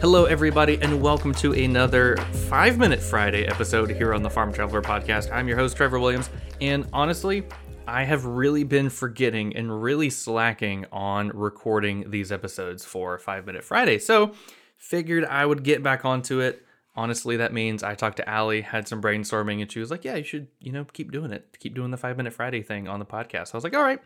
Hello, 0.00 0.26
everybody, 0.26 0.80
and 0.80 1.02
welcome 1.02 1.34
to 1.34 1.52
another 1.54 2.16
Five 2.48 2.78
Minute 2.78 3.00
Friday 3.00 3.48
episode 3.48 3.90
here 3.90 4.14
on 4.14 4.22
the 4.22 4.30
Farm 4.30 4.52
Traveler 4.52 4.80
Podcast. 4.80 5.28
I'm 5.32 5.48
your 5.48 5.56
host, 5.56 5.76
Trevor 5.76 5.98
Williams, 5.98 6.30
and 6.60 6.88
honestly, 6.92 7.48
I 7.88 8.04
have 8.04 8.24
really 8.24 8.62
been 8.62 8.90
forgetting 8.90 9.56
and 9.56 9.82
really 9.82 10.08
slacking 10.08 10.86
on 10.92 11.30
recording 11.30 12.10
these 12.10 12.30
episodes 12.30 12.84
for 12.84 13.18
Five 13.18 13.44
Minute 13.44 13.64
Friday. 13.64 13.98
So, 13.98 14.34
figured 14.76 15.24
I 15.24 15.44
would 15.44 15.64
get 15.64 15.82
back 15.82 16.04
onto 16.04 16.38
it. 16.38 16.64
Honestly, 16.94 17.36
that 17.38 17.52
means 17.52 17.82
I 17.82 17.96
talked 17.96 18.18
to 18.18 18.28
Allie, 18.28 18.60
had 18.60 18.86
some 18.86 19.02
brainstorming, 19.02 19.60
and 19.60 19.70
she 19.70 19.80
was 19.80 19.90
like, 19.90 20.04
"Yeah, 20.04 20.14
you 20.14 20.24
should, 20.24 20.46
you 20.60 20.70
know, 20.70 20.84
keep 20.84 21.10
doing 21.10 21.32
it. 21.32 21.56
Keep 21.58 21.74
doing 21.74 21.90
the 21.90 21.96
Five 21.96 22.16
Minute 22.16 22.32
Friday 22.34 22.62
thing 22.62 22.86
on 22.86 23.00
the 23.00 23.04
podcast." 23.04 23.52
I 23.52 23.56
was 23.56 23.64
like, 23.64 23.74
"All 23.74 23.82
right." 23.82 24.00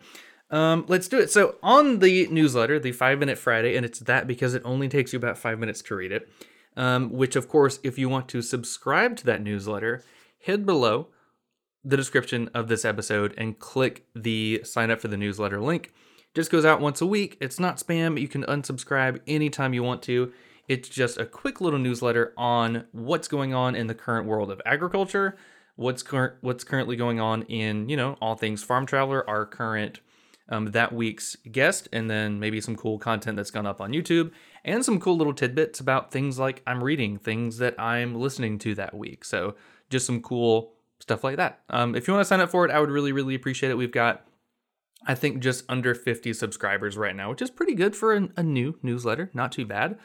Um, 0.53 0.85
let's 0.87 1.09
do 1.09 1.19
it. 1.19 1.31
So 1.31 1.57
on 1.63 1.99
the 1.99 2.29
newsletter, 2.29 2.79
the 2.79 2.93
Five 2.93 3.19
Minute 3.19 3.39
Friday, 3.39 3.75
and 3.75 3.85
it's 3.85 3.99
that 4.01 4.27
because 4.27 4.55
it 4.55 4.63
only 4.65 4.89
takes 4.89 5.13
you 5.13 5.17
about 5.17 5.39
five 5.39 5.59
minutes 5.59 5.83
to 5.83 5.97
read 5.97 6.13
it. 6.13 6.29
Um, 6.75 7.11
which, 7.11 7.37
of 7.37 7.49
course, 7.49 7.81
if 7.83 7.99
you 7.99 8.09
want 8.09 8.29
to 8.29 8.41
subscribe 8.41 9.17
to 9.17 9.27
that 9.27 9.43
newsletter, 9.43 10.03
head 10.47 10.65
below 10.65 11.09
the 11.85 11.97
description 11.97 12.49
of 12.55 12.69
this 12.69 12.85
episode 12.85 13.35
and 13.37 13.59
click 13.59 14.07
the 14.15 14.63
sign 14.65 14.91
up 14.91 15.01
for 15.01 15.09
the 15.09 15.17
newsletter 15.17 15.61
link. 15.61 15.93
Just 16.35 16.51
goes 16.51 16.65
out 16.65 16.81
once 16.81 17.01
a 17.01 17.07
week. 17.07 17.37
It's 17.41 17.61
not 17.61 17.77
spam. 17.77 18.19
You 18.19 18.29
can 18.29 18.45
unsubscribe 18.45 19.21
anytime 19.27 19.75
you 19.75 19.83
want 19.83 20.03
to. 20.05 20.33
It's 20.69 20.89
just 20.89 21.19
a 21.19 21.27
quick 21.27 21.61
little 21.61 21.79
newsletter 21.79 22.33
on 22.39 22.87
what's 22.93 23.29
going 23.29 23.53
on 23.53 23.75
in 23.75 23.87
the 23.87 23.95
current 23.95 24.27
world 24.27 24.51
of 24.51 24.63
agriculture, 24.65 25.37
what's 25.77 26.03
current 26.03 26.35
what's 26.41 26.65
currently 26.65 26.97
going 26.97 27.21
on 27.21 27.43
in, 27.43 27.89
you 27.89 27.97
know, 27.97 28.17
all 28.23 28.37
things 28.37 28.63
farm 28.63 28.87
traveler, 28.87 29.29
our 29.29 29.45
current 29.45 30.01
um, 30.49 30.67
that 30.73 30.93
week's 30.93 31.37
guest, 31.51 31.89
and 31.93 32.11
then 32.11 32.39
maybe 32.41 32.61
some 32.61 32.77
cool 32.77 32.99
content 32.99 33.37
that's 33.37 33.51
gone 33.51 33.67
up 33.67 33.81
on 33.81 33.93
YouTube, 33.93 34.31
and 34.65 34.85
some 34.85 35.01
cool 35.01 35.17
little 35.17 35.35
tidbits 35.35 35.81
about 35.81 36.11
things 36.11 36.39
like 36.39 36.63
I'm 36.67 36.83
reading, 36.83 37.19
things 37.19 37.59
that 37.59 37.79
I'm 37.81 38.15
listening 38.15 38.59
to 38.61 38.75
that 38.75 38.95
week. 38.95 39.25
So 39.25 39.55
just 39.91 40.07
some 40.07 40.21
cool 40.23 40.73
stuff 41.01 41.25
like 41.25 41.37
that. 41.37 41.61
Um, 41.71 41.95
if 41.95 42.07
you 42.07 42.15
want 42.15 42.23
to 42.23 42.29
sign 42.29 42.41
up 42.41 42.51
for 42.51 42.65
it, 42.65 42.71
I 42.71 42.81
would 42.81 42.91
really, 42.91 43.13
really 43.13 43.35
appreciate 43.35 43.71
it. 43.71 43.77
We've 43.77 43.93
got, 43.93 44.25
I 45.07 45.15
think, 45.15 45.41
just 45.41 45.65
under 45.69 45.95
50 45.95 46.33
subscribers 46.33 46.97
right 46.97 47.15
now, 47.15 47.31
which 47.31 47.43
is 47.43 47.51
pretty 47.51 47.75
good 47.75 47.97
for 47.97 48.15
a, 48.15 48.29
a 48.37 48.43
new 48.43 48.79
newsletter. 48.83 49.31
Not 49.35 49.53
too 49.53 49.67
bad. 49.67 49.99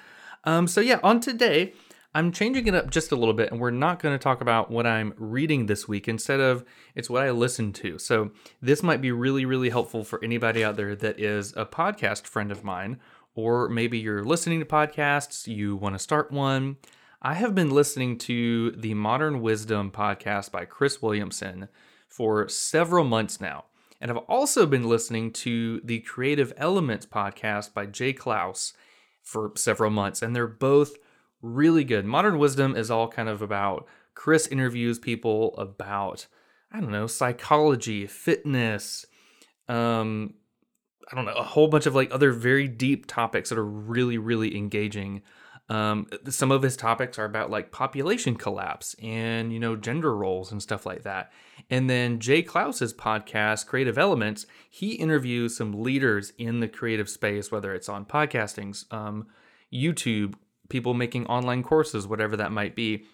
Um, 0.43 0.67
so 0.67 0.81
yeah, 0.81 0.99
on 1.03 1.19
today, 1.19 1.73
I'm 2.15 2.31
changing 2.31 2.67
it 2.67 2.73
up 2.73 2.89
just 2.89 3.11
a 3.11 3.15
little 3.15 3.33
bit, 3.33 3.51
and 3.51 3.59
we're 3.59 3.69
not 3.69 4.01
going 4.01 4.17
to 4.17 4.23
talk 4.23 4.41
about 4.41 4.71
what 4.71 4.87
I'm 4.87 5.13
reading 5.17 5.65
this 5.65 5.87
week. 5.87 6.07
Instead 6.07 6.39
of 6.39 6.65
it's 6.95 7.09
what 7.09 7.23
I 7.23 7.31
listen 7.31 7.73
to. 7.73 7.99
So 7.99 8.31
this 8.61 8.81
might 8.81 9.01
be 9.01 9.11
really, 9.11 9.45
really 9.45 9.69
helpful 9.69 10.03
for 10.03 10.23
anybody 10.23 10.63
out 10.63 10.77
there 10.77 10.95
that 10.95 11.19
is 11.19 11.53
a 11.55 11.65
podcast 11.65 12.25
friend 12.25 12.51
of 12.51 12.63
mine, 12.63 12.99
or 13.35 13.69
maybe 13.69 13.99
you're 13.99 14.23
listening 14.23 14.59
to 14.59 14.65
podcasts, 14.65 15.47
you 15.47 15.75
want 15.75 15.93
to 15.95 15.99
start 15.99 16.31
one. 16.31 16.77
I 17.21 17.35
have 17.35 17.53
been 17.53 17.71
listening 17.71 18.17
to 18.19 18.71
the 18.71 18.93
Modern 18.93 19.41
Wisdom 19.41 19.91
podcast 19.91 20.51
by 20.51 20.65
Chris 20.65 21.01
Williamson 21.01 21.67
for 22.07 22.47
several 22.47 23.03
months 23.03 23.41
now. 23.41 23.65
And 23.99 24.09
I've 24.09 24.17
also 24.17 24.65
been 24.65 24.87
listening 24.87 25.33
to 25.33 25.81
the 25.81 25.99
Creative 25.99 26.53
Elements 26.57 27.05
podcast 27.05 27.73
by 27.73 27.85
Jay 27.87 28.13
Clouse 28.13 28.73
for 29.23 29.51
several 29.55 29.89
months. 29.91 30.21
And 30.21 30.35
they're 30.35 30.47
both 30.47 30.95
really 31.55 31.83
good. 31.83 32.05
Modern 32.05 32.37
Wisdom 32.37 32.75
is 32.75 32.91
all 32.91 33.07
kind 33.07 33.29
of 33.29 33.41
about 33.41 33.87
Chris 34.13 34.47
interviews 34.47 34.99
people 34.99 35.55
about 35.57 36.27
I 36.71 36.79
don't 36.79 36.91
know 36.91 37.07
psychology, 37.07 38.07
fitness, 38.07 39.05
um, 39.69 40.33
I 41.11 41.15
don't 41.15 41.25
know 41.25 41.33
a 41.33 41.43
whole 41.43 41.67
bunch 41.67 41.85
of 41.85 41.95
like 41.95 42.13
other 42.13 42.31
very 42.31 42.67
deep 42.67 43.05
topics 43.05 43.49
that 43.49 43.57
are 43.57 43.65
really 43.65 44.17
really 44.17 44.55
engaging. 44.55 45.21
Um, 45.69 46.07
some 46.29 46.51
of 46.51 46.61
his 46.61 46.77
topics 46.77 47.19
are 47.19 47.25
about 47.25 47.51
like 47.51 47.71
population 47.71 48.35
collapse 48.35 48.95
and 49.01 49.51
you 49.51 49.59
know 49.59 49.75
gender 49.75 50.15
roles 50.15 50.51
and 50.51 50.61
stuff 50.61 50.85
like 50.85 51.03
that. 51.03 51.31
And 51.69 51.89
then 51.89 52.19
Jay 52.19 52.41
Clouse's 52.41 52.93
podcast, 52.93 53.67
Creative 53.67 53.97
Elements, 53.97 54.45
he 54.69 54.93
interviews 54.93 55.57
some 55.57 55.83
leaders 55.83 56.31
in 56.37 56.59
the 56.61 56.67
creative 56.67 57.09
space, 57.09 57.51
whether 57.51 57.73
it's 57.73 57.89
on 57.89 58.05
podcasting, 58.05 58.91
um, 58.93 59.27
YouTube, 59.73 60.35
people 60.69 60.93
making 60.93 61.25
online 61.27 61.63
courses, 61.63 62.07
whatever 62.07 62.37
that 62.37 62.51
might 62.51 62.75
be. 62.75 63.05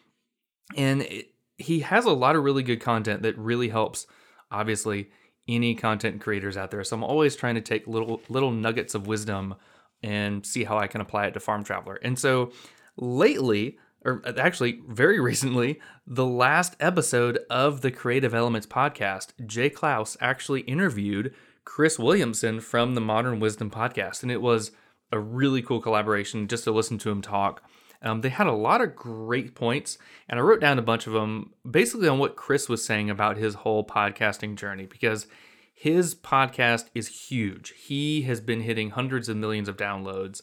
And 0.75 1.03
it, 1.03 1.27
he 1.57 1.79
has 1.81 2.05
a 2.05 2.11
lot 2.11 2.35
of 2.35 2.43
really 2.43 2.63
good 2.63 2.81
content 2.81 3.21
that 3.23 3.37
really 3.37 3.69
helps, 3.69 4.07
obviously, 4.51 5.09
any 5.47 5.75
content 5.75 6.21
creators 6.21 6.57
out 6.57 6.71
there. 6.71 6.83
So 6.83 6.95
I'm 6.95 7.03
always 7.03 7.35
trying 7.35 7.55
to 7.55 7.61
take 7.61 7.87
little 7.87 8.21
little 8.29 8.51
nuggets 8.51 8.95
of 8.95 9.07
wisdom 9.07 9.55
and 10.01 10.45
see 10.45 10.63
how 10.63 10.77
I 10.77 10.87
can 10.87 11.01
apply 11.01 11.27
it 11.27 11.33
to 11.33 11.39
Farm 11.39 11.63
Traveler. 11.63 11.99
And 12.03 12.17
so 12.19 12.51
lately, 12.97 13.77
or 14.05 14.21
actually 14.37 14.81
very 14.87 15.19
recently, 15.21 15.79
the 16.05 16.25
last 16.25 16.75
episode 16.79 17.39
of 17.49 17.81
the 17.81 17.91
Creative 17.91 18.33
Elements 18.33 18.67
podcast, 18.67 19.33
Jay 19.45 19.69
Clouse 19.69 20.17
actually 20.19 20.61
interviewed 20.61 21.33
Chris 21.65 21.97
Williamson 21.97 22.59
from 22.59 22.95
the 22.95 23.01
Modern 23.01 23.39
Wisdom 23.39 23.71
podcast. 23.71 24.21
And 24.21 24.31
it 24.31 24.41
was 24.41 24.71
a 25.13 25.19
really 25.19 25.61
cool 25.61 25.79
collaboration 25.79 26.47
just 26.47 26.63
to 26.63 26.71
listen 26.71 26.97
to 26.97 27.11
him 27.11 27.21
talk. 27.21 27.61
Um, 28.01 28.21
they 28.21 28.29
had 28.29 28.47
a 28.47 28.51
lot 28.51 28.81
of 28.81 28.95
great 28.95 29.55
points, 29.55 29.97
and 30.27 30.39
I 30.39 30.43
wrote 30.43 30.59
down 30.59 30.79
a 30.79 30.81
bunch 30.81 31.07
of 31.07 31.13
them 31.13 31.53
basically 31.69 32.09
on 32.09 32.19
what 32.19 32.35
Chris 32.35 32.67
was 32.67 32.83
saying 32.83 33.09
about 33.09 33.37
his 33.37 33.53
whole 33.53 33.85
podcasting 33.85 34.55
journey 34.55 34.85
because 34.87 35.27
his 35.73 36.15
podcast 36.15 36.85
is 36.95 37.29
huge. 37.29 37.73
He 37.77 38.23
has 38.23 38.41
been 38.41 38.61
hitting 38.61 38.89
hundreds 38.89 39.29
of 39.29 39.37
millions 39.37 39.69
of 39.69 39.77
downloads. 39.77 40.41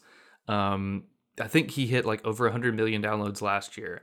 Um, 0.49 1.05
I 1.40 1.49
think 1.49 1.72
he 1.72 1.87
hit 1.87 2.06
like 2.06 2.25
over 2.25 2.44
100 2.44 2.75
million 2.75 3.02
downloads 3.02 3.43
last 3.43 3.76
year. 3.76 4.02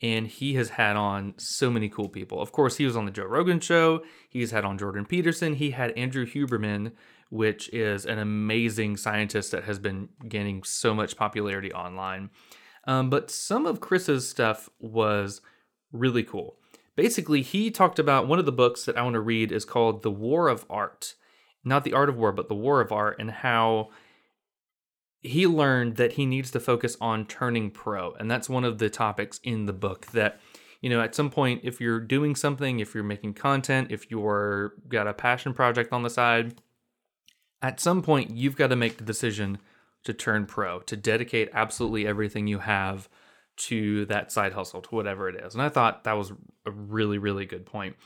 And 0.00 0.26
he 0.28 0.54
has 0.54 0.70
had 0.70 0.96
on 0.96 1.34
so 1.38 1.70
many 1.70 1.88
cool 1.88 2.08
people. 2.08 2.40
Of 2.40 2.52
course, 2.52 2.76
he 2.76 2.84
was 2.84 2.96
on 2.96 3.04
the 3.04 3.10
Joe 3.10 3.24
Rogan 3.24 3.60
show. 3.60 4.02
He's 4.28 4.52
had 4.52 4.64
on 4.64 4.78
Jordan 4.78 5.04
Peterson. 5.04 5.54
He 5.54 5.72
had 5.72 5.90
Andrew 5.92 6.24
Huberman, 6.24 6.92
which 7.30 7.68
is 7.72 8.06
an 8.06 8.18
amazing 8.18 8.96
scientist 8.96 9.50
that 9.50 9.64
has 9.64 9.78
been 9.78 10.08
gaining 10.28 10.62
so 10.62 10.94
much 10.94 11.16
popularity 11.16 11.72
online. 11.72 12.30
Um, 12.86 13.10
but 13.10 13.30
some 13.30 13.66
of 13.66 13.80
Chris's 13.80 14.28
stuff 14.28 14.70
was 14.78 15.40
really 15.92 16.22
cool. 16.22 16.56
Basically, 16.96 17.42
he 17.42 17.70
talked 17.70 17.98
about 17.98 18.26
one 18.26 18.38
of 18.38 18.46
the 18.46 18.52
books 18.52 18.84
that 18.84 18.96
I 18.96 19.02
want 19.02 19.14
to 19.14 19.20
read 19.20 19.52
is 19.52 19.64
called 19.64 20.02
The 20.02 20.10
War 20.10 20.48
of 20.48 20.64
Art. 20.70 21.14
Not 21.64 21.84
the 21.84 21.92
art 21.92 22.08
of 22.08 22.16
war, 22.16 22.32
but 22.32 22.48
the 22.48 22.54
war 22.54 22.80
of 22.80 22.92
art, 22.92 23.16
and 23.18 23.30
how 23.30 23.90
he 25.20 25.46
learned 25.46 25.96
that 25.96 26.12
he 26.12 26.26
needs 26.26 26.50
to 26.52 26.60
focus 26.60 26.96
on 27.00 27.26
turning 27.26 27.70
pro. 27.70 28.12
And 28.14 28.30
that's 28.30 28.48
one 28.48 28.64
of 28.64 28.78
the 28.78 28.88
topics 28.88 29.40
in 29.42 29.66
the 29.66 29.72
book 29.72 30.06
that, 30.12 30.40
you 30.80 30.88
know, 30.88 31.00
at 31.00 31.14
some 31.14 31.30
point, 31.30 31.62
if 31.64 31.80
you're 31.80 32.00
doing 32.00 32.36
something, 32.36 32.80
if 32.80 32.94
you're 32.94 33.04
making 33.04 33.34
content, 33.34 33.90
if 33.90 34.10
you're 34.10 34.74
got 34.88 35.08
a 35.08 35.12
passion 35.12 35.52
project 35.54 35.92
on 35.92 36.02
the 36.02 36.10
side, 36.10 36.60
at 37.60 37.80
some 37.80 38.02
point, 38.02 38.30
you've 38.30 38.56
got 38.56 38.68
to 38.68 38.76
make 38.76 38.98
the 38.98 39.04
decision 39.04 39.58
to 40.04 40.12
turn 40.14 40.46
pro, 40.46 40.80
to 40.80 40.96
dedicate 40.96 41.50
absolutely 41.52 42.06
everything 42.06 42.46
you 42.46 42.60
have 42.60 43.08
to 43.56 44.04
that 44.06 44.30
side 44.30 44.52
hustle, 44.52 44.80
to 44.80 44.94
whatever 44.94 45.28
it 45.28 45.34
is. 45.34 45.54
And 45.54 45.62
I 45.62 45.68
thought 45.68 46.04
that 46.04 46.16
was 46.16 46.32
a 46.64 46.70
really, 46.70 47.18
really 47.18 47.44
good 47.44 47.66
point. 47.66 47.96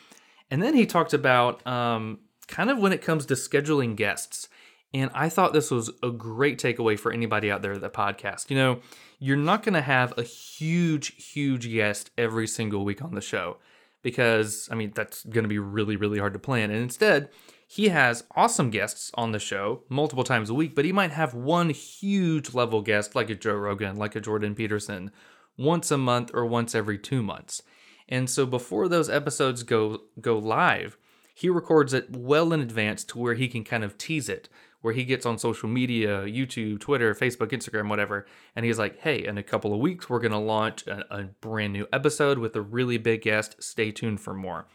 And 0.51 0.63
then 0.63 0.75
he 0.75 0.87
talked 0.87 1.13
about 1.13 1.67
um, 1.67 2.21
kind 2.49 2.71
of 2.71 2.79
when 2.79 2.93
it 2.95 3.03
comes 3.03 3.27
to 3.27 3.35
scheduling 3.35 3.97
guests. 3.97 4.49
And 4.95 5.11
I 5.15 5.29
thought 5.29 5.53
this 5.53 5.71
was 5.71 5.91
a 6.03 6.11
great 6.11 6.59
takeaway 6.59 6.99
for 6.99 7.13
anybody 7.13 7.51
out 7.51 7.63
there 7.63 7.77
that 7.79 7.95
podcast. 7.95 8.51
You 8.51 8.57
know, 8.57 8.81
you're 9.19 9.37
not 9.37 9.63
going 9.63 9.75
to 9.75 9.81
have 9.81 10.13
a 10.19 10.23
huge, 10.23 11.33
huge 11.33 11.71
guest 11.71 12.11
every 12.19 12.47
single 12.47 12.85
week 12.85 13.03
on 13.03 13.15
the 13.15 13.21
show 13.21 13.57
because, 14.03 14.69
I 14.71 14.75
mean, 14.75 14.93
that's 14.95 15.25
going 15.25 15.45
to 15.45 15.49
be 15.49 15.59
really, 15.59 15.97
really 15.97 16.19
hard 16.19 16.35
to 16.35 16.39
plan. 16.39 16.71
And 16.71 16.83
instead, 16.83 17.31
he 17.67 17.89
has 17.89 18.25
awesome 18.37 18.69
guests 18.69 19.11
on 19.15 19.33
the 19.33 19.39
show 19.39 19.83
multiple 19.89 20.25
times 20.25 20.51
a 20.51 20.55
week, 20.55 20.75
but 20.75 20.85
he 20.85 20.93
might 20.93 21.13
have 21.13 21.33
one 21.33 21.71
huge 21.71 22.53
level 22.53 22.83
guest 22.83 23.15
like 23.15 23.31
a 23.31 23.35
Joe 23.35 23.55
Rogan, 23.55 23.97
like 23.97 24.15
a 24.15 24.21
Jordan 24.21 24.55
Peterson, 24.55 25.11
once 25.57 25.91
a 25.91 25.97
month 25.97 26.31
or 26.35 26.45
once 26.45 26.75
every 26.75 26.99
two 26.99 27.23
months. 27.23 27.63
And 28.09 28.29
so 28.29 28.45
before 28.45 28.89
those 28.89 29.09
episodes 29.09 29.63
go 29.63 30.03
go 30.21 30.37
live, 30.37 30.99
he 31.35 31.49
records 31.49 31.95
it 31.95 32.15
well 32.15 32.53
in 32.53 32.61
advance 32.61 33.05
to 33.05 33.19
where 33.19 33.35
he 33.35 33.49
can 33.49 33.65
kind 33.65 33.85
of 33.85 33.97
tease 33.97 34.29
it, 34.29 34.51
where 34.83 34.93
he 34.93 35.05
gets 35.05 35.25
on 35.25 35.39
social 35.39 35.69
media, 35.69 36.23
YouTube, 36.23 36.81
Twitter, 36.81 37.15
Facebook, 37.15 37.51
Instagram, 37.51 37.89
whatever, 37.89 38.27
and 38.55 38.67
he's 38.67 38.79
like, 38.79 39.01
hey, 39.01 39.25
in 39.25 39.39
a 39.39 39.43
couple 39.43 39.73
of 39.73 39.81
weeks, 39.81 40.11
we're 40.11 40.21
going 40.21 40.33
to 40.33 40.39
launch 40.39 40.87
a, 40.87 41.05
a, 41.11 41.23
brand 41.41 41.73
new 41.73 41.87
episode 41.93 42.39
with 42.39 42.55
a 42.57 42.61
really 42.61 42.99
big 42.99 43.23
guest. 43.23 43.63
Stay 43.63 43.93
tuned 43.93 44.21
for 44.21 44.35
more. 44.35 44.67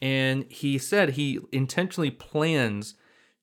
And 0.00 0.44
he 0.50 0.78
said 0.78 1.10
he 1.10 1.40
intentionally 1.52 2.10
plans 2.10 2.94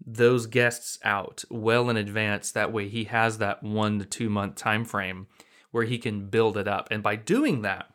those 0.06 0.46
guests 0.46 1.00
out 1.04 1.44
well 1.50 1.90
in 1.90 1.98
advance. 1.98 2.52
That 2.52 2.72
way, 2.72 2.90
he 2.90 3.06
has 3.06 3.40
that 3.40 3.64
one 3.64 4.00
to 4.00 4.06
two 4.06 4.30
month 4.30 4.56
time 4.56 4.86
frame 4.86 5.28
where 5.72 5.86
he 5.86 5.98
can 5.98 6.30
build 6.30 6.58
it 6.58 6.68
up. 6.68 6.88
And 6.92 7.02
by 7.02 7.16
doing 7.16 7.64
that, 7.64 7.88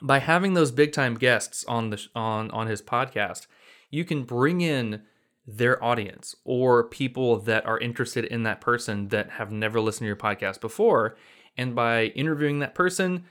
by 0.00 0.18
having 0.18 0.54
those 0.54 0.70
big 0.70 0.92
time 0.92 1.14
guests 1.16 1.64
on 1.66 1.90
the 1.90 2.02
on 2.14 2.50
on 2.52 2.68
his 2.68 2.80
podcast, 2.80 3.46
you 3.90 4.04
can 4.04 4.24
bring 4.24 4.62
in 4.62 5.02
their 5.46 5.82
audience 5.82 6.34
or 6.44 6.84
people 6.84 7.38
that 7.38 7.66
are 7.66 7.78
interested 7.78 8.24
in 8.24 8.44
that 8.44 8.60
person 8.60 9.08
that 9.08 9.30
have 9.30 9.52
never 9.52 9.80
listened 9.80 10.04
to 10.04 10.06
your 10.06 10.16
podcast 10.16 10.60
before. 10.60 11.16
And 11.56 11.74
by 11.74 12.06
interviewing 12.06 12.60
that 12.60 12.74
person, 12.74 13.24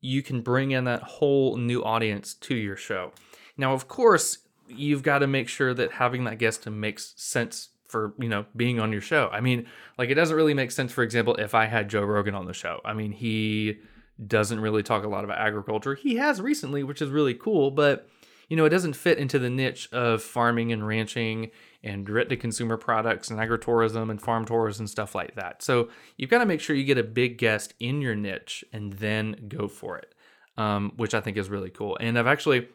you 0.00 0.22
can 0.22 0.40
bring 0.40 0.70
in 0.70 0.84
that 0.84 1.02
whole 1.02 1.56
new 1.56 1.82
audience 1.82 2.34
to 2.34 2.54
your 2.54 2.76
show. 2.76 3.12
Now, 3.56 3.72
of 3.72 3.88
course, 3.88 4.38
you've 4.68 5.02
got 5.02 5.18
to 5.18 5.26
make 5.26 5.48
sure 5.48 5.74
that 5.74 5.92
having 5.92 6.24
that 6.24 6.38
guest 6.38 6.68
makes 6.68 7.12
sense 7.16 7.70
for, 7.88 8.14
you 8.18 8.28
know, 8.28 8.46
being 8.54 8.80
on 8.80 8.92
your 8.92 9.00
show. 9.00 9.28
I 9.32 9.40
mean, 9.40 9.66
like 9.98 10.10
it 10.10 10.14
doesn't 10.14 10.36
really 10.36 10.54
make 10.54 10.70
sense, 10.70 10.92
for 10.92 11.02
example, 11.02 11.34
if 11.36 11.54
I 11.54 11.66
had 11.66 11.88
Joe 11.88 12.02
Rogan 12.02 12.34
on 12.34 12.46
the 12.46 12.52
show. 12.52 12.80
I 12.84 12.92
mean, 12.92 13.12
he 13.12 13.78
doesn't 14.24 14.60
really 14.60 14.82
talk 14.82 15.04
a 15.04 15.08
lot 15.08 15.24
about 15.24 15.38
agriculture. 15.38 15.94
He 15.94 16.16
has 16.16 16.40
recently, 16.40 16.82
which 16.82 17.02
is 17.02 17.10
really 17.10 17.34
cool, 17.34 17.70
but 17.70 18.08
you 18.48 18.56
know, 18.56 18.64
it 18.64 18.70
doesn't 18.70 18.94
fit 18.94 19.18
into 19.18 19.38
the 19.38 19.50
niche 19.50 19.92
of 19.92 20.22
farming 20.22 20.72
and 20.72 20.86
ranching 20.86 21.50
and 21.82 22.06
direct 22.06 22.30
to 22.30 22.36
consumer 22.36 22.76
products 22.76 23.30
and 23.30 23.38
agritourism 23.38 24.10
and 24.10 24.20
farm 24.20 24.44
tours 24.44 24.78
and 24.78 24.88
stuff 24.88 25.14
like 25.14 25.34
that. 25.34 25.62
So 25.62 25.88
you've 26.16 26.30
got 26.30 26.38
to 26.38 26.46
make 26.46 26.60
sure 26.60 26.76
you 26.76 26.84
get 26.84 26.98
a 26.98 27.04
big 27.04 27.38
guest 27.38 27.74
in 27.80 28.00
your 28.00 28.14
niche 28.14 28.64
and 28.72 28.92
then 28.94 29.46
go 29.48 29.68
for 29.68 29.98
it, 29.98 30.14
um, 30.56 30.92
which 30.96 31.14
I 31.14 31.20
think 31.20 31.36
is 31.36 31.50
really 31.50 31.70
cool. 31.70 31.96
And 32.00 32.18
I've 32.18 32.26
actually, 32.26 32.68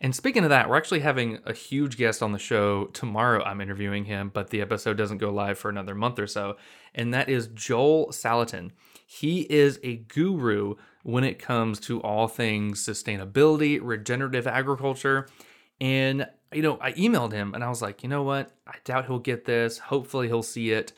and 0.00 0.14
speaking 0.14 0.44
of 0.44 0.50
that, 0.50 0.68
we're 0.68 0.76
actually 0.76 1.00
having 1.00 1.38
a 1.44 1.52
huge 1.52 1.96
guest 1.96 2.22
on 2.22 2.32
the 2.32 2.38
show 2.38 2.86
tomorrow. 2.86 3.42
I'm 3.44 3.60
interviewing 3.60 4.04
him, 4.04 4.30
but 4.32 4.50
the 4.50 4.60
episode 4.60 4.96
doesn't 4.96 5.18
go 5.18 5.30
live 5.30 5.58
for 5.58 5.68
another 5.68 5.94
month 5.94 6.18
or 6.18 6.26
so. 6.26 6.56
And 6.94 7.14
that 7.14 7.28
is 7.28 7.48
Joel 7.48 8.08
Salatin. 8.08 8.70
He 9.06 9.42
is 9.42 9.78
a 9.82 9.96
guru 9.96 10.76
when 11.02 11.24
it 11.24 11.38
comes 11.38 11.80
to 11.80 12.00
all 12.00 12.28
things 12.28 12.84
sustainability, 12.84 13.78
regenerative 13.82 14.46
agriculture. 14.46 15.28
And, 15.80 16.28
you 16.52 16.62
know, 16.62 16.78
I 16.80 16.92
emailed 16.92 17.32
him 17.32 17.54
and 17.54 17.64
I 17.64 17.68
was 17.68 17.82
like, 17.82 18.02
you 18.02 18.08
know 18.08 18.22
what? 18.22 18.52
I 18.66 18.76
doubt 18.84 19.06
he'll 19.06 19.18
get 19.18 19.44
this. 19.44 19.78
Hopefully 19.78 20.28
he'll 20.28 20.42
see 20.42 20.70
it. 20.70 20.92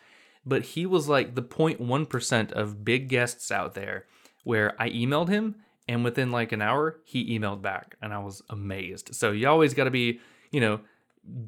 But 0.44 0.62
he 0.62 0.84
was 0.84 1.08
like 1.08 1.34
the 1.34 1.42
0.1% 1.42 2.52
of 2.52 2.84
big 2.84 3.08
guests 3.08 3.50
out 3.50 3.74
there 3.74 4.04
where 4.42 4.80
I 4.80 4.90
emailed 4.90 5.30
him 5.30 5.56
and 5.88 6.04
within 6.04 6.30
like 6.30 6.52
an 6.52 6.60
hour, 6.60 7.00
he 7.04 7.38
emailed 7.38 7.62
back 7.62 7.96
and 8.02 8.12
I 8.12 8.18
was 8.18 8.42
amazed. 8.50 9.14
So 9.14 9.32
you 9.32 9.48
always 9.48 9.72
got 9.72 9.84
to 9.84 9.90
be, 9.90 10.20
you 10.50 10.60
know, 10.60 10.80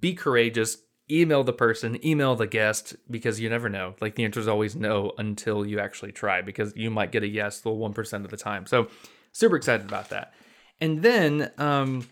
be 0.00 0.14
courageous, 0.14 0.78
email 1.10 1.44
the 1.44 1.52
person, 1.52 2.04
email 2.04 2.34
the 2.34 2.46
guest 2.46 2.96
because 3.10 3.40
you 3.40 3.48
never 3.48 3.68
know. 3.68 3.94
Like 4.00 4.16
the 4.16 4.24
answer 4.24 4.40
is 4.40 4.48
always 4.48 4.74
no 4.74 5.12
until 5.18 5.64
you 5.64 5.78
actually 5.78 6.12
try 6.12 6.42
because 6.42 6.76
you 6.76 6.90
might 6.90 7.12
get 7.12 7.22
a 7.22 7.28
yes 7.28 7.60
the 7.60 7.70
1% 7.70 8.24
of 8.24 8.30
the 8.30 8.36
time. 8.36 8.66
So 8.66 8.88
super 9.32 9.56
excited 9.56 9.86
about 9.86 10.10
that. 10.10 10.34
And 10.80 11.02
then 11.02 11.52
um 11.58 12.08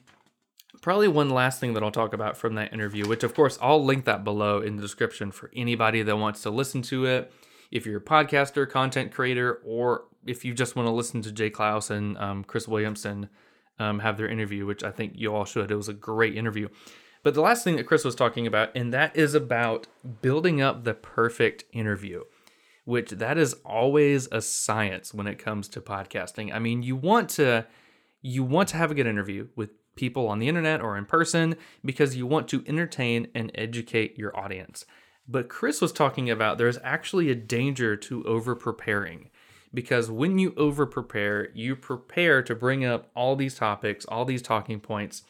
probably 0.81 1.09
one 1.09 1.31
last 1.31 1.61
thing 1.61 1.73
that 1.73 1.83
I'll 1.83 1.91
talk 1.91 2.13
about 2.13 2.37
from 2.37 2.57
that 2.57 2.73
interview, 2.73 3.09
which 3.09 3.25
of 3.25 3.35
course 3.35 3.59
I'll 3.61 3.83
link 3.83 4.05
that 4.05 4.23
below 4.23 4.61
in 4.61 4.77
the 4.77 4.83
description 4.83 5.31
for 5.33 5.51
anybody 5.57 6.03
that 6.03 6.17
wants 6.17 6.43
to 6.43 6.51
listen 6.51 6.83
to 6.83 7.07
it. 7.07 7.33
If 7.71 7.87
you're 7.87 7.99
a 7.99 8.05
podcaster, 8.05 8.69
content 8.69 9.11
creator, 9.11 9.61
or 9.65 10.05
if 10.27 10.45
you 10.45 10.55
just 10.55 10.77
want 10.77 10.87
to 10.87 10.93
listen 10.93 11.23
to 11.23 11.33
Jay 11.33 11.51
Clouse 11.51 11.91
and 11.91 12.17
um, 12.19 12.45
Chris 12.45 12.69
Williamson 12.69 13.31
um, 13.79 13.99
have 14.01 14.17
their 14.17 14.29
interview, 14.29 14.67
which 14.67 14.85
I 14.85 14.91
think 14.91 15.15
you 15.17 15.35
all 15.35 15.45
should. 15.45 15.71
It 15.71 15.77
was 15.77 15.89
a 15.89 15.95
great 15.95 16.37
interview. 16.37 16.69
But 17.25 17.33
the 17.33 17.41
last 17.41 17.65
thing 17.65 17.77
that 17.77 17.87
Chris 17.87 18.05
was 18.05 18.15
talking 18.15 18.47
about, 18.47 18.71
and 18.77 18.93
that 18.93 19.17
is 19.17 19.35
about 19.35 19.87
building 20.21 20.61
up 20.61 20.85
the 20.85 20.93
perfect 20.93 21.65
interview, 21.73 22.25
which 22.85 23.11
that 23.11 23.39
is 23.39 23.55
always 23.65 24.29
a 24.31 24.43
science 24.43 25.15
when 25.15 25.27
it 25.27 25.39
comes 25.39 25.67
to 25.69 25.81
podcasting. 25.81 26.55
I 26.55 26.59
mean, 26.59 26.83
you 26.83 26.95
want 26.95 27.31
to 27.31 27.67
you 28.21 28.45
want 28.45 28.69
to 28.69 28.77
have 28.77 28.91
a 28.91 28.95
good 28.95 29.07
interview 29.07 29.49
with 29.57 29.71
people 29.97 30.29
on 30.29 30.39
the 30.39 30.49
internet 30.49 30.83
or 30.83 30.99
in 30.99 31.07
person 31.07 31.57
because 31.85 32.15
you 32.15 32.27
want 32.27 32.47
to 32.49 32.63
entertain 32.67 33.29
and 33.35 33.51
educate 33.55 34.19
your 34.19 34.39
audience. 34.39 34.85
But 35.27 35.49
Chris 35.49 35.81
was 35.81 35.93
talking 35.93 36.31
about 36.31 36.59
there's 36.59 36.79
actually 36.83 37.31
a 37.31 37.35
danger 37.35 37.97
to 37.97 38.23
over 38.25 38.55
preparing 38.55 39.31
because 39.73 40.11
when 40.11 40.39
you 40.39 40.53
over 40.59 40.85
prepare, 40.85 41.49
you 41.55 41.75
prepare 41.75 42.43
to 42.43 42.55
bring 42.55 42.85
up 42.85 43.11
all 43.17 43.35
these 43.35 43.55
topics, 43.55 44.05
all 44.05 44.27
these 44.27 44.43
talking 44.43 44.81
points, 44.81 45.23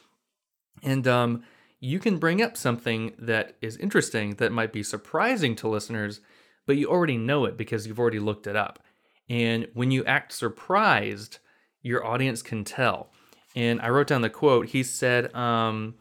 and 0.83 1.07
um, 1.07 1.45
you 1.85 1.99
can 1.99 2.17
bring 2.17 2.41
up 2.41 2.57
something 2.57 3.13
that 3.19 3.57
is 3.61 3.77
interesting 3.77 4.37
that 4.37 4.51
might 4.51 4.73
be 4.73 4.83
surprising 4.83 5.55
to 5.55 5.69
listeners, 5.69 6.21
but 6.67 6.79
you 6.79 6.89
already 6.89 7.19
know 7.19 7.45
it 7.45 7.59
because 7.59 7.87
you've 7.87 7.99
already 7.99 8.19
looked 8.19 8.47
it 8.47 8.57
up. 8.57 8.83
And 9.29 9.69
when 9.75 9.91
you 9.91 10.03
act 10.07 10.33
surprised, 10.33 11.41
your 11.83 12.03
audience 12.03 12.41
can 12.41 12.65
tell. 12.65 13.11
And 13.55 13.83
I 13.83 13.91
wrote 13.91 14.07
down 14.07 14.23
the 14.23 14.31
quote. 14.31 14.69
He 14.69 14.83
said, 14.83 15.35
um, 15.35 15.97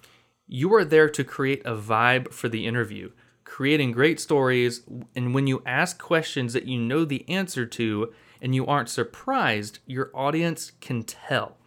You 0.48 0.74
are 0.74 0.86
there 0.86 1.10
to 1.10 1.24
create 1.26 1.62
a 1.66 1.76
vibe 1.76 2.32
for 2.32 2.48
the 2.48 2.66
interview, 2.66 3.12
creating 3.44 3.92
great 3.92 4.22
stories. 4.22 4.84
And 5.18 5.36
when 5.36 5.48
you 5.48 5.62
ask 5.66 6.00
questions 6.00 6.54
that 6.54 6.66
you 6.66 6.80
know 6.80 7.04
the 7.04 7.28
answer 7.30 7.66
to 7.66 8.14
and 8.42 8.56
you 8.56 8.66
aren't 8.66 8.88
surprised, 8.88 9.80
your 9.86 10.12
audience 10.14 10.72
can 10.80 11.04
tell. 11.04 11.58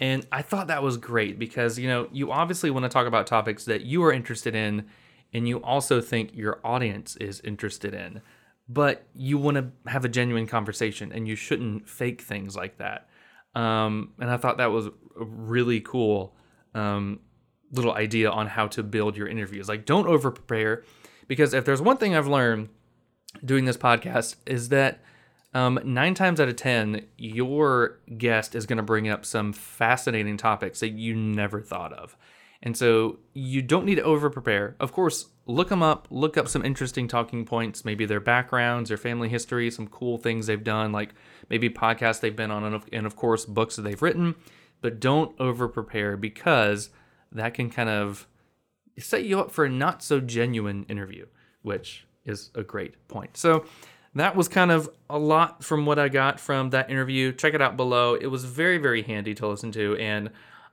And 0.00 0.26
I 0.30 0.42
thought 0.42 0.68
that 0.68 0.82
was 0.82 0.96
great 0.96 1.38
because, 1.38 1.78
you 1.78 1.88
know, 1.88 2.08
you 2.12 2.30
obviously 2.30 2.70
want 2.70 2.84
to 2.84 2.88
talk 2.88 3.06
about 3.06 3.26
topics 3.26 3.64
that 3.64 3.82
you 3.82 4.04
are 4.04 4.12
interested 4.12 4.54
in 4.54 4.86
and 5.32 5.48
you 5.48 5.58
also 5.58 6.00
think 6.00 6.30
your 6.34 6.60
audience 6.64 7.16
is 7.16 7.40
interested 7.40 7.94
in. 7.94 8.20
But 8.68 9.06
you 9.14 9.38
want 9.38 9.56
to 9.56 9.90
have 9.90 10.04
a 10.04 10.08
genuine 10.08 10.46
conversation 10.46 11.10
and 11.12 11.26
you 11.26 11.34
shouldn't 11.34 11.88
fake 11.88 12.20
things 12.20 12.54
like 12.54 12.78
that. 12.78 13.08
Um, 13.54 14.12
and 14.20 14.30
I 14.30 14.36
thought 14.36 14.58
that 14.58 14.70
was 14.70 14.86
a 14.86 14.92
really 15.16 15.80
cool 15.80 16.36
um, 16.74 17.20
little 17.72 17.92
idea 17.92 18.30
on 18.30 18.46
how 18.46 18.68
to 18.68 18.82
build 18.82 19.16
your 19.16 19.26
interviews. 19.26 19.68
Like, 19.68 19.84
don't 19.84 20.06
over 20.06 20.30
prepare 20.30 20.84
because 21.26 21.54
if 21.54 21.64
there's 21.64 21.82
one 21.82 21.96
thing 21.96 22.14
I've 22.14 22.28
learned 22.28 22.68
doing 23.44 23.64
this 23.64 23.76
podcast 23.76 24.36
is 24.46 24.68
that 24.68 25.00
um, 25.54 25.80
nine 25.84 26.14
times 26.14 26.40
out 26.40 26.48
of 26.48 26.56
10, 26.56 27.06
your 27.16 27.98
guest 28.16 28.54
is 28.54 28.66
going 28.66 28.76
to 28.76 28.82
bring 28.82 29.08
up 29.08 29.24
some 29.24 29.52
fascinating 29.52 30.36
topics 30.36 30.80
that 30.80 30.90
you 30.90 31.14
never 31.14 31.60
thought 31.60 31.92
of. 31.92 32.16
And 32.62 32.76
so 32.76 33.20
you 33.34 33.62
don't 33.62 33.86
need 33.86 33.96
to 33.96 34.02
over 34.02 34.30
prepare. 34.30 34.76
Of 34.80 34.92
course, 34.92 35.26
look 35.46 35.68
them 35.68 35.82
up, 35.82 36.08
look 36.10 36.36
up 36.36 36.48
some 36.48 36.64
interesting 36.64 37.08
talking 37.08 37.44
points, 37.44 37.84
maybe 37.84 38.04
their 38.04 38.20
backgrounds, 38.20 38.88
their 38.88 38.98
family 38.98 39.28
history, 39.28 39.70
some 39.70 39.86
cool 39.86 40.18
things 40.18 40.46
they've 40.46 40.62
done, 40.62 40.92
like 40.92 41.14
maybe 41.48 41.70
podcasts 41.70 42.20
they've 42.20 42.34
been 42.34 42.50
on, 42.50 42.82
and 42.92 43.06
of, 43.06 43.16
course, 43.16 43.44
books 43.44 43.76
that 43.76 43.82
they've 43.82 44.02
written. 44.02 44.34
But 44.80 45.00
don't 45.00 45.34
over 45.40 45.68
prepare 45.68 46.16
because 46.16 46.90
that 47.32 47.54
can 47.54 47.70
kind 47.70 47.88
of 47.88 48.26
set 48.98 49.24
you 49.24 49.38
up 49.38 49.50
for 49.50 49.64
a 49.64 49.70
not 49.70 50.02
so 50.02 50.20
genuine 50.20 50.84
interview, 50.88 51.26
which 51.62 52.06
is 52.24 52.50
a 52.54 52.62
great 52.62 53.08
point. 53.08 53.36
So 53.36 53.64
that 54.20 54.36
was 54.36 54.48
kind 54.48 54.70
of 54.70 54.88
a 55.10 55.18
lot 55.18 55.64
from 55.64 55.86
what 55.86 55.98
I 55.98 56.08
got 56.08 56.40
from 56.40 56.70
that 56.70 56.90
interview. 56.90 57.32
Check 57.32 57.54
it 57.54 57.62
out 57.62 57.76
below. 57.76 58.14
It 58.14 58.26
was 58.26 58.44
very, 58.44 58.78
very 58.78 59.02
handy 59.02 59.34
to 59.34 59.46
listen 59.46 59.72
to. 59.72 59.96
And 59.96 60.30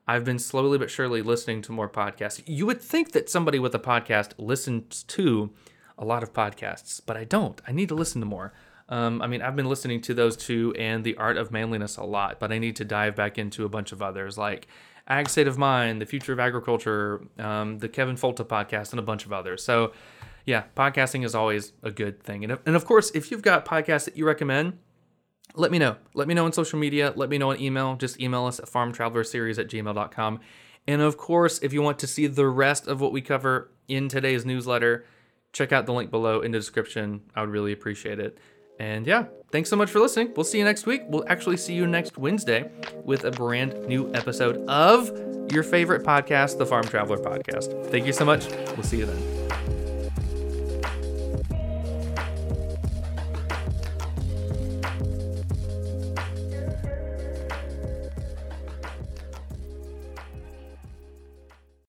I've 0.07 0.23
been 0.23 0.39
slowly 0.39 0.77
but 0.77 0.91
surely 0.91 1.21
listening 1.21 1.61
to 1.63 1.71
more 1.71 1.89
podcasts. 1.89 2.41
You 2.45 2.65
would 2.65 2.81
think 2.81 3.11
that 3.13 3.29
somebody 3.29 3.59
with 3.59 3.73
a 3.73 3.79
podcast 3.79 4.31
listens 4.37 5.03
to 5.03 5.51
a 5.97 6.05
lot 6.05 6.23
of 6.23 6.33
podcasts, 6.33 7.01
but 7.05 7.17
I 7.17 7.23
don't. 7.23 7.61
I 7.67 7.71
need 7.71 7.89
to 7.89 7.95
listen 7.95 8.21
to 8.21 8.27
more. 8.27 8.53
Um, 8.87 9.21
I 9.21 9.27
mean, 9.27 9.41
I've 9.41 9.55
been 9.55 9.69
listening 9.69 10.01
to 10.01 10.13
those 10.13 10.37
two 10.37 10.73
and 10.77 11.03
The 11.03 11.15
Art 11.17 11.37
of 11.37 11.51
Manliness 11.51 11.97
a 11.97 12.03
lot, 12.03 12.39
but 12.39 12.51
I 12.51 12.59
need 12.59 12.75
to 12.75 12.85
dive 12.85 13.15
back 13.15 13.37
into 13.39 13.65
a 13.65 13.69
bunch 13.69 13.91
of 13.91 14.01
others 14.01 14.37
like 14.37 14.67
Ag 15.07 15.27
State 15.27 15.47
of 15.47 15.57
Mind, 15.57 16.01
The 16.01 16.05
Future 16.05 16.33
of 16.33 16.39
Agriculture, 16.39 17.21
um, 17.39 17.79
the 17.79 17.89
Kevin 17.89 18.15
Folta 18.15 18.45
podcast, 18.45 18.91
and 18.91 18.99
a 18.99 19.03
bunch 19.03 19.25
of 19.25 19.33
others. 19.33 19.63
So, 19.63 19.91
yeah, 20.45 20.63
podcasting 20.75 21.25
is 21.25 21.33
always 21.33 21.73
a 21.83 21.91
good 21.91 22.23
thing. 22.23 22.43
And, 22.43 22.57
and 22.65 22.75
of 22.75 22.85
course, 22.85 23.11
if 23.11 23.31
you've 23.31 23.41
got 23.41 23.65
podcasts 23.65 24.05
that 24.05 24.15
you 24.15 24.25
recommend, 24.25 24.77
let 25.55 25.71
me 25.71 25.79
know. 25.79 25.95
Let 26.13 26.27
me 26.27 26.33
know 26.33 26.45
on 26.45 26.53
social 26.53 26.79
media. 26.79 27.13
Let 27.15 27.29
me 27.29 27.37
know 27.37 27.51
on 27.51 27.59
email. 27.59 27.95
Just 27.95 28.19
email 28.19 28.45
us 28.45 28.59
at 28.59 28.65
farmtravelerseries 28.65 29.57
at 29.57 29.67
gmail.com. 29.67 30.39
And 30.87 31.01
of 31.01 31.17
course, 31.17 31.59
if 31.59 31.73
you 31.73 31.81
want 31.81 31.99
to 31.99 32.07
see 32.07 32.27
the 32.27 32.47
rest 32.47 32.87
of 32.87 33.01
what 33.01 33.11
we 33.11 33.21
cover 33.21 33.71
in 33.87 34.07
today's 34.07 34.45
newsletter, 34.45 35.05
check 35.51 35.71
out 35.71 35.85
the 35.85 35.93
link 35.93 36.11
below 36.11 36.41
in 36.41 36.51
the 36.51 36.59
description. 36.59 37.21
I 37.35 37.41
would 37.41 37.49
really 37.49 37.71
appreciate 37.71 38.19
it. 38.19 38.37
And 38.79 39.07
yeah, 39.07 39.25
thanks 39.51 39.69
so 39.69 39.77
much 39.77 39.89
for 39.89 39.99
listening. 39.99 40.33
We'll 40.35 40.43
see 40.43 40.57
you 40.57 40.65
next 40.65 40.85
week. 40.85 41.03
We'll 41.07 41.27
actually 41.27 41.57
see 41.57 41.73
you 41.73 41.87
next 41.87 42.17
Wednesday 42.17 42.69
with 43.03 43.23
a 43.23 43.31
brand 43.31 43.87
new 43.87 44.13
episode 44.13 44.57
of 44.67 45.09
your 45.51 45.63
favorite 45.63 46.03
podcast, 46.03 46.57
the 46.57 46.65
Farm 46.65 46.83
Traveler 46.83 47.17
Podcast. 47.17 47.89
Thank 47.89 48.05
you 48.05 48.13
so 48.13 48.25
much. 48.25 48.47
We'll 48.75 48.83
see 48.83 48.97
you 48.97 49.05
then. 49.05 49.44